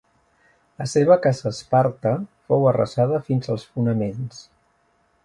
[0.81, 2.13] La seva casa a Esparta
[2.49, 4.41] fou arrasada fins als fonaments.